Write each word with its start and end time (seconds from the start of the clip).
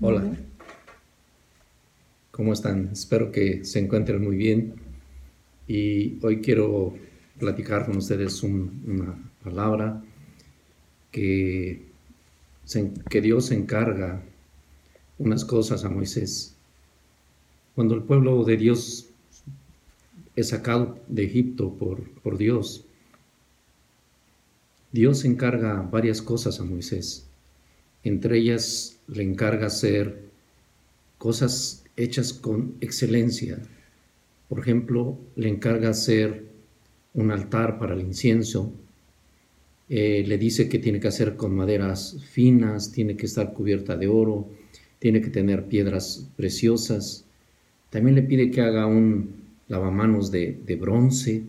Hola. 0.00 0.22
¿Cómo 2.30 2.52
están? 2.52 2.90
Espero 2.92 3.32
que 3.32 3.64
se 3.64 3.80
encuentren 3.80 4.22
muy 4.22 4.36
bien. 4.36 4.74
Y 5.66 6.24
hoy 6.24 6.40
quiero 6.40 6.94
platicar 7.36 7.84
con 7.84 7.96
ustedes 7.96 8.44
una 8.44 9.18
palabra 9.42 10.00
que, 11.10 11.82
que 13.10 13.20
Dios 13.20 13.50
encarga 13.50 14.22
unas 15.18 15.44
cosas 15.44 15.84
a 15.84 15.88
Moisés. 15.88 16.54
Cuando 17.74 17.96
el 17.96 18.04
pueblo 18.04 18.44
de 18.44 18.56
Dios 18.56 19.08
es 20.36 20.50
sacado 20.50 20.96
de 21.08 21.24
Egipto 21.24 21.74
por, 21.74 22.08
por 22.20 22.38
Dios, 22.38 22.84
Dios 24.92 25.24
encarga 25.24 25.82
varias 25.82 26.22
cosas 26.22 26.60
a 26.60 26.64
Moisés. 26.64 27.28
Entre 28.08 28.38
ellas 28.38 28.98
le 29.06 29.22
encarga 29.22 29.66
hacer 29.66 30.22
cosas 31.18 31.84
hechas 31.96 32.32
con 32.32 32.74
excelencia. 32.80 33.58
Por 34.48 34.60
ejemplo, 34.60 35.18
le 35.36 35.48
encarga 35.48 35.90
hacer 35.90 36.46
un 37.12 37.30
altar 37.30 37.78
para 37.78 37.94
el 37.94 38.00
incienso. 38.00 38.72
Eh, 39.90 40.24
le 40.26 40.38
dice 40.38 40.70
que 40.70 40.78
tiene 40.78 41.00
que 41.00 41.08
hacer 41.08 41.36
con 41.36 41.54
maderas 41.54 42.16
finas, 42.30 42.92
tiene 42.92 43.14
que 43.16 43.26
estar 43.26 43.52
cubierta 43.52 43.96
de 43.96 44.08
oro, 44.08 44.48
tiene 44.98 45.20
que 45.20 45.30
tener 45.30 45.66
piedras 45.66 46.28
preciosas. 46.36 47.24
También 47.90 48.14
le 48.14 48.22
pide 48.22 48.50
que 48.50 48.62
haga 48.62 48.86
un 48.86 49.34
lavamanos 49.68 50.30
de, 50.30 50.58
de 50.64 50.76
bronce 50.76 51.42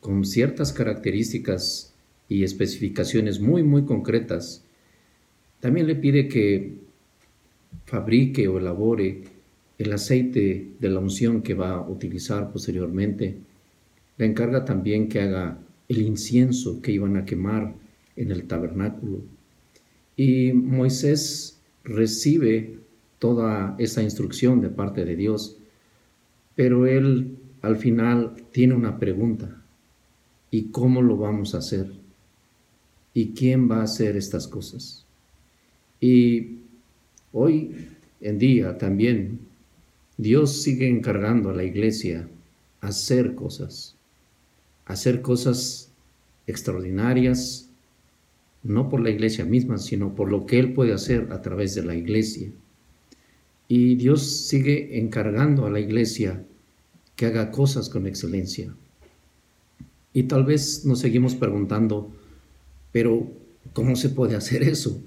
con 0.00 0.26
ciertas 0.26 0.74
características 0.74 1.94
y 2.28 2.44
especificaciones 2.44 3.40
muy, 3.40 3.62
muy 3.62 3.86
concretas. 3.86 4.63
También 5.64 5.86
le 5.86 5.96
pide 5.96 6.28
que 6.28 6.74
fabrique 7.86 8.46
o 8.48 8.58
elabore 8.58 9.22
el 9.78 9.92
aceite 9.94 10.72
de 10.78 10.88
la 10.90 10.98
unción 10.98 11.40
que 11.40 11.54
va 11.54 11.70
a 11.70 11.88
utilizar 11.88 12.52
posteriormente. 12.52 13.38
Le 14.18 14.26
encarga 14.26 14.66
también 14.66 15.08
que 15.08 15.22
haga 15.22 15.56
el 15.88 16.02
incienso 16.02 16.82
que 16.82 16.92
iban 16.92 17.16
a 17.16 17.24
quemar 17.24 17.72
en 18.14 18.30
el 18.30 18.44
tabernáculo. 18.44 19.22
Y 20.18 20.52
Moisés 20.52 21.58
recibe 21.82 22.80
toda 23.18 23.74
esa 23.78 24.02
instrucción 24.02 24.60
de 24.60 24.68
parte 24.68 25.06
de 25.06 25.16
Dios, 25.16 25.56
pero 26.54 26.84
él 26.84 27.38
al 27.62 27.76
final 27.76 28.34
tiene 28.52 28.74
una 28.74 28.98
pregunta. 28.98 29.62
¿Y 30.50 30.64
cómo 30.64 31.00
lo 31.00 31.16
vamos 31.16 31.54
a 31.54 31.58
hacer? 31.58 31.90
¿Y 33.14 33.28
quién 33.28 33.70
va 33.70 33.78
a 33.78 33.84
hacer 33.84 34.18
estas 34.18 34.46
cosas? 34.46 35.03
Y 36.04 36.58
hoy 37.32 37.74
en 38.20 38.38
día 38.38 38.76
también 38.76 39.38
Dios 40.18 40.60
sigue 40.60 40.86
encargando 40.86 41.48
a 41.48 41.54
la 41.54 41.64
iglesia 41.64 42.28
hacer 42.82 43.34
cosas, 43.34 43.96
hacer 44.84 45.22
cosas 45.22 45.88
extraordinarias, 46.46 47.70
no 48.62 48.90
por 48.90 49.00
la 49.00 49.08
iglesia 49.08 49.46
misma, 49.46 49.78
sino 49.78 50.14
por 50.14 50.30
lo 50.30 50.44
que 50.44 50.58
Él 50.58 50.74
puede 50.74 50.92
hacer 50.92 51.28
a 51.32 51.40
través 51.40 51.74
de 51.74 51.84
la 51.84 51.94
iglesia. 51.94 52.50
Y 53.66 53.94
Dios 53.94 54.26
sigue 54.26 54.98
encargando 54.98 55.64
a 55.64 55.70
la 55.70 55.80
iglesia 55.80 56.44
que 57.16 57.24
haga 57.24 57.50
cosas 57.50 57.88
con 57.88 58.06
excelencia. 58.06 58.74
Y 60.12 60.24
tal 60.24 60.44
vez 60.44 60.84
nos 60.84 60.98
seguimos 60.98 61.34
preguntando, 61.34 62.12
pero 62.92 63.26
¿cómo 63.72 63.96
se 63.96 64.10
puede 64.10 64.36
hacer 64.36 64.64
eso? 64.64 65.00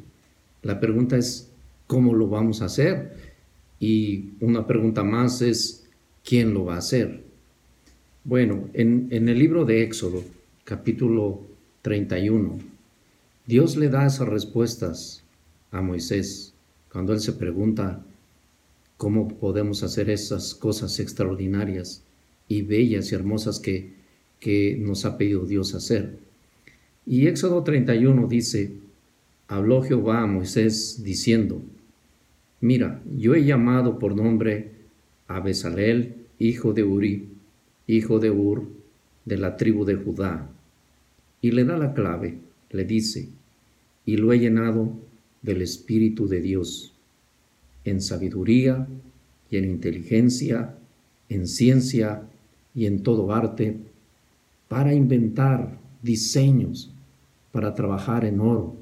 La 0.67 0.81
pregunta 0.81 1.15
es, 1.15 1.49
¿cómo 1.87 2.13
lo 2.13 2.27
vamos 2.27 2.61
a 2.61 2.65
hacer? 2.65 3.15
Y 3.79 4.31
una 4.41 4.67
pregunta 4.67 5.01
más 5.01 5.41
es, 5.41 5.87
¿quién 6.25 6.53
lo 6.53 6.65
va 6.65 6.75
a 6.75 6.79
hacer? 6.79 7.23
Bueno, 8.25 8.67
en, 8.73 9.07
el 9.09 9.39
libro 9.39 9.63
de 9.63 9.81
Éxodo, 9.83 10.25
capítulo 10.65 11.39
31, 11.83 12.57
Dios 13.45 13.77
le 13.77 13.87
da 13.87 14.05
esas 14.05 14.27
respuestas 14.27 15.23
a 15.71 15.81
Moisés 15.81 16.53
cuando 16.91 17.13
él 17.13 17.21
se 17.21 17.31
pregunta 17.31 18.03
cómo 18.97 19.29
podemos 19.29 19.83
hacer 19.83 20.09
esas 20.09 20.53
cosas 20.53 20.99
extraordinarias 20.99 22.03
y 22.49 22.63
bellas 22.63 23.13
y 23.13 23.15
hermosas 23.15 23.61
que, 23.61 23.93
que 24.41 24.75
nos 24.77 25.05
ha 25.05 25.17
pedido 25.17 25.45
Dios 25.45 25.73
hacer. 25.75 26.19
Y 27.05 27.27
Éxodo 27.27 27.63
31 27.63 28.27
dice, 28.27 28.85
habló 29.47 29.81
Jehová 29.81 30.21
a 30.21 30.27
Moisés 30.27 31.01
diciendo, 31.03 31.61
Mira, 32.59 33.01
yo 33.15 33.35
he 33.35 33.45
llamado 33.45 33.99
por 33.99 34.15
nombre 34.15 34.71
a 35.27 35.39
Besalel, 35.39 36.25
hijo 36.39 36.73
de 36.73 36.83
Uri, 36.83 37.29
hijo 37.85 38.19
de 38.19 38.31
Ur, 38.31 38.67
de 39.25 39.37
la 39.37 39.57
tribu 39.57 39.85
de 39.85 39.95
Judá. 39.95 40.49
Y 41.41 41.51
le 41.51 41.65
da 41.65 41.77
la 41.77 41.93
clave, 41.93 42.39
le 42.71 42.85
dice, 42.85 43.29
y 44.05 44.17
lo 44.17 44.33
he 44.33 44.39
llenado 44.39 44.93
del 45.41 45.61
Espíritu 45.61 46.27
de 46.27 46.41
Dios, 46.41 46.93
en 47.85 48.01
sabiduría 48.01 48.87
y 49.51 49.57
en 49.57 49.65
inteligencia, 49.65 50.75
en 51.29 51.47
ciencia 51.47 52.23
y 52.73 52.85
en 52.85 53.03
todo 53.03 53.33
arte, 53.33 53.77
para 54.67 54.93
inventar 54.93 55.77
diseños 56.01 56.91
para 57.51 57.73
trabajar 57.73 58.25
en 58.25 58.39
oro, 58.39 58.75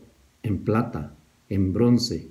en 0.45 0.59
plata, 0.59 1.13
en 1.49 1.73
bronce 1.73 2.27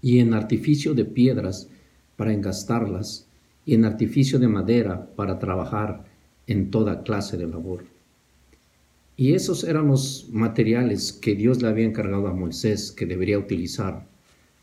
y 0.00 0.20
en 0.20 0.32
artificio 0.32 0.94
de 0.94 1.04
piedras 1.04 1.68
para 2.16 2.32
engastarlas 2.32 3.26
y 3.66 3.74
en 3.74 3.84
artificio 3.84 4.38
de 4.38 4.48
madera 4.48 5.06
para 5.16 5.38
trabajar 5.38 6.04
en 6.46 6.70
toda 6.70 7.02
clase 7.02 7.36
de 7.36 7.46
labor. 7.46 7.84
Y 9.16 9.34
esos 9.34 9.64
eran 9.64 9.88
los 9.88 10.28
materiales 10.32 11.12
que 11.12 11.34
Dios 11.34 11.62
le 11.62 11.68
había 11.68 11.84
encargado 11.84 12.26
a 12.26 12.34
Moisés 12.34 12.90
que 12.90 13.06
debería 13.06 13.38
utilizar 13.38 14.06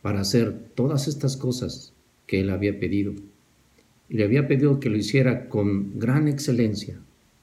para 0.01 0.21
hacer 0.21 0.53
todas 0.75 1.07
estas 1.07 1.37
cosas 1.37 1.93
que 2.27 2.41
él 2.41 2.49
había 2.49 2.79
pedido. 2.79 3.13
Y 4.09 4.15
le 4.15 4.25
había 4.25 4.47
pedido 4.47 4.79
que 4.79 4.89
lo 4.89 4.97
hiciera 4.97 5.47
con 5.47 5.99
gran 5.99 6.27
excelencia, 6.27 6.99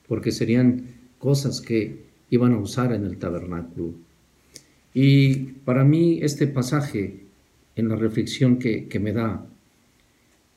porque 0.06 0.32
serían 0.32 0.86
cosas 1.18 1.60
que 1.60 2.02
iban 2.30 2.52
a 2.52 2.58
usar 2.58 2.92
en 2.92 3.04
el 3.04 3.16
tabernáculo. 3.16 3.94
Y 4.94 5.36
para 5.64 5.84
mí 5.84 6.20
este 6.22 6.46
pasaje, 6.46 7.20
en 7.76 7.88
la 7.88 7.96
reflexión 7.96 8.58
que, 8.58 8.98
me 9.00 9.12
da, 9.12 9.46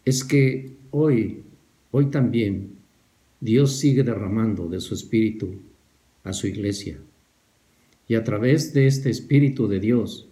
es 0.05 0.23
que 0.23 0.71
hoy, 0.91 1.43
hoy 1.91 2.07
también, 2.07 2.71
Dios 3.39 3.77
sigue 3.77 4.03
derramando 4.03 4.67
de 4.67 4.79
su 4.79 4.93
Espíritu 4.93 5.55
a 6.23 6.33
su 6.33 6.47
iglesia. 6.47 6.97
Y 8.07 8.15
a 8.15 8.23
través 8.23 8.73
de 8.73 8.87
este 8.87 9.09
Espíritu 9.09 9.67
de 9.67 9.79
Dios 9.79 10.27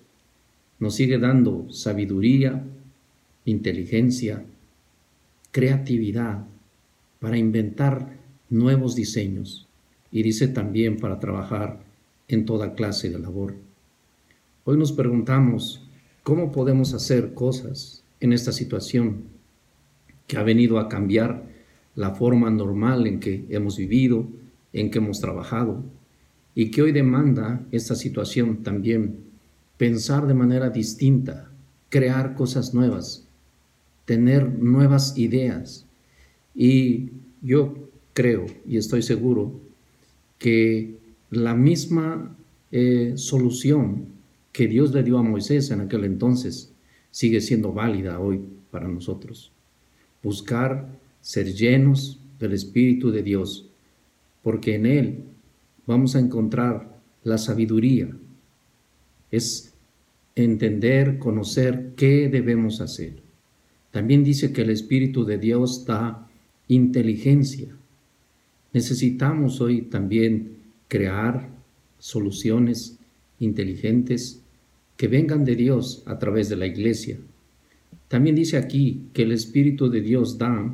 nos 0.79 0.95
sigue 0.95 1.17
dando 1.17 1.71
sabiduría, 1.71 2.63
inteligencia, 3.45 4.43
creatividad 5.51 6.45
para 7.19 7.37
inventar 7.37 8.17
nuevos 8.49 8.95
diseños 8.95 9.67
y 10.11 10.23
dice 10.23 10.47
también 10.47 10.97
para 10.97 11.19
trabajar 11.19 11.83
en 12.27 12.45
toda 12.45 12.73
clase 12.73 13.09
de 13.09 13.19
labor. 13.19 13.55
Hoy 14.71 14.77
nos 14.77 14.91
preguntamos 14.91 15.81
cómo 16.21 16.51
podemos 16.51 16.93
hacer 16.93 17.33
cosas 17.33 18.03
en 18.19 18.33
esta 18.33 18.51
situación 18.51 19.23
que 20.27 20.37
ha 20.37 20.43
venido 20.43 20.77
a 20.77 20.87
cambiar 20.87 21.47
la 21.95 22.11
forma 22.11 22.51
normal 22.51 23.07
en 23.07 23.19
que 23.19 23.47
hemos 23.49 23.77
vivido, 23.77 24.27
en 24.71 24.91
que 24.91 24.99
hemos 24.99 25.21
trabajado, 25.21 25.83
y 26.53 26.69
que 26.69 26.83
hoy 26.83 26.91
demanda 26.91 27.65
esta 27.71 27.95
situación 27.95 28.61
también 28.61 29.15
pensar 29.77 30.27
de 30.27 30.35
manera 30.35 30.69
distinta, 30.69 31.49
crear 31.89 32.35
cosas 32.35 32.71
nuevas, 32.71 33.27
tener 34.05 34.47
nuevas 34.53 35.17
ideas. 35.17 35.87
Y 36.53 37.09
yo 37.41 37.89
creo 38.13 38.45
y 38.67 38.77
estoy 38.77 39.01
seguro 39.01 39.59
que 40.37 40.95
la 41.31 41.55
misma 41.55 42.37
eh, 42.71 43.13
solución 43.15 44.18
que 44.51 44.67
Dios 44.67 44.93
le 44.93 45.03
dio 45.03 45.17
a 45.17 45.23
Moisés 45.23 45.71
en 45.71 45.81
aquel 45.81 46.05
entonces 46.05 46.73
sigue 47.11 47.41
siendo 47.41 47.73
válida 47.73 48.19
hoy 48.19 48.41
para 48.71 48.87
nosotros. 48.87 49.51
Buscar 50.23 50.87
ser 51.21 51.53
llenos 51.53 52.19
del 52.39 52.53
Espíritu 52.53 53.11
de 53.11 53.23
Dios, 53.23 53.69
porque 54.43 54.75
en 54.75 54.85
Él 54.85 55.23
vamos 55.85 56.15
a 56.15 56.19
encontrar 56.19 56.99
la 57.23 57.37
sabiduría. 57.37 58.09
Es 59.31 59.73
entender, 60.35 61.19
conocer 61.19 61.93
qué 61.95 62.29
debemos 62.29 62.81
hacer. 62.81 63.13
También 63.91 64.23
dice 64.23 64.53
que 64.53 64.61
el 64.61 64.69
Espíritu 64.69 65.25
de 65.25 65.37
Dios 65.37 65.85
da 65.85 66.27
inteligencia 66.67 67.75
Necesitamos 68.71 69.61
hoy 69.61 69.81
también 69.81 70.57
crear 70.87 71.49
soluciones 71.97 72.98
inteligentes 73.39 74.41
que 74.97 75.07
vengan 75.07 75.45
de 75.45 75.55
Dios 75.55 76.03
a 76.05 76.19
través 76.19 76.49
de 76.49 76.57
la 76.57 76.67
iglesia, 76.67 77.17
También 78.09 78.35
dice 78.35 78.57
aquí 78.57 79.03
que 79.13 79.21
el 79.21 79.31
Espíritu 79.31 79.87
de 79.87 80.01
Dios 80.01 80.39
da 80.39 80.73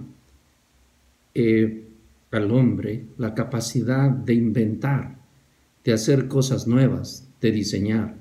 eh, 1.34 1.84
al 2.32 2.52
hombre 2.52 3.06
la 3.18 3.36
capacidad 3.36 4.10
de 4.10 4.34
inventar, 4.34 5.18
de 5.84 5.92
hacer 5.94 6.30
cosas 6.30 6.66
nuevas, 6.66 7.28
de 7.42 7.52
diseñar. 7.52 8.16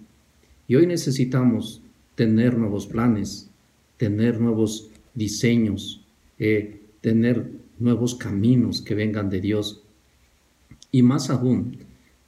Y 0.67 0.75
hoy 0.75 0.87
necesitamos 0.87 1.81
tener 2.17 2.59
nuevos 2.59 2.87
planes, 2.87 3.49
tener 3.97 4.41
nuevos 4.41 4.91
diseños, 5.15 6.05
eh, 6.39 6.81
tener 7.01 7.51
nuevos 7.79 8.15
caminos 8.15 8.83
que 8.83 8.95
vengan 8.95 9.31
de 9.31 9.41
Dios. 9.41 9.83
Y 10.91 11.03
más 11.03 11.31
aún, 11.31 11.79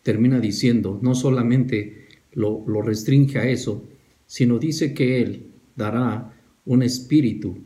termina 0.03 0.41
diciendo, 0.41 0.99
no 1.03 1.15
solamente 1.15 2.06
lo, 2.37 2.63
lo 2.69 2.83
restringe 2.83 3.39
a 3.41 3.49
eso, 3.49 3.83
sino 4.27 4.59
dice 4.61 4.95
que 4.95 5.21
Él 5.21 5.47
dará 5.75 6.33
un 6.65 6.83
espíritu 6.83 7.59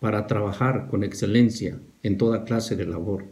para 0.00 0.26
trabajar 0.26 0.88
con 0.88 1.04
excelencia 1.04 1.78
en 2.02 2.16
toda 2.16 2.44
clase 2.44 2.76
de 2.76 2.86
labor. 2.86 3.26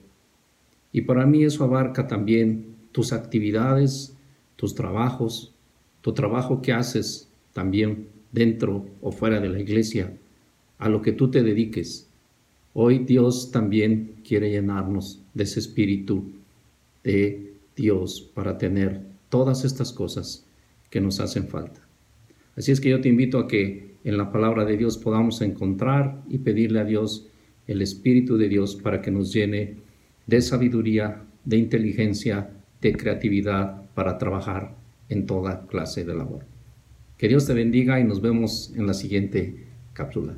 Y 0.92 1.02
para 1.02 1.24
mí 1.24 1.44
eso 1.44 1.64
abarca 1.64 2.06
también 2.06 2.74
tus 2.92 3.12
actividades, 3.12 4.14
tus 4.56 4.74
trabajos, 4.74 5.52
tu 6.02 6.12
trabajo 6.12 6.60
que 6.60 6.72
haces 6.72 7.28
también 7.52 8.08
dentro 8.32 8.86
o 9.00 9.12
fuera 9.12 9.40
de 9.40 9.48
la 9.48 9.60
iglesia, 9.60 10.14
a 10.78 10.88
lo 10.88 11.00
que 11.00 11.12
tú 11.12 11.30
te 11.30 11.42
dediques. 11.42 12.08
Hoy 12.74 13.00
Dios 13.00 13.50
también 13.50 14.16
quiere 14.26 14.50
llenarnos 14.50 15.20
de 15.34 15.44
ese 15.44 15.60
espíritu 15.60 16.32
de 17.04 17.54
Dios 17.76 18.30
para 18.34 18.58
tener 18.58 19.02
todas 19.28 19.64
estas 19.64 19.92
cosas 19.92 20.44
que 20.92 21.00
nos 21.00 21.20
hacen 21.20 21.48
falta. 21.48 21.80
Así 22.54 22.70
es 22.70 22.78
que 22.78 22.90
yo 22.90 23.00
te 23.00 23.08
invito 23.08 23.38
a 23.38 23.48
que 23.48 23.94
en 24.04 24.18
la 24.18 24.30
palabra 24.30 24.66
de 24.66 24.76
Dios 24.76 24.98
podamos 24.98 25.40
encontrar 25.40 26.22
y 26.28 26.38
pedirle 26.38 26.80
a 26.80 26.84
Dios 26.84 27.28
el 27.66 27.80
Espíritu 27.80 28.36
de 28.36 28.50
Dios 28.50 28.76
para 28.76 29.00
que 29.00 29.10
nos 29.10 29.32
llene 29.32 29.76
de 30.26 30.42
sabiduría, 30.42 31.22
de 31.46 31.56
inteligencia, 31.56 32.50
de 32.82 32.92
creatividad 32.92 33.86
para 33.94 34.18
trabajar 34.18 34.76
en 35.08 35.24
toda 35.24 35.66
clase 35.66 36.04
de 36.04 36.14
labor. 36.14 36.44
Que 37.16 37.26
Dios 37.26 37.46
te 37.46 37.54
bendiga 37.54 37.98
y 37.98 38.04
nos 38.04 38.20
vemos 38.20 38.74
en 38.76 38.86
la 38.86 38.92
siguiente 38.92 39.64
cápsula. 39.94 40.36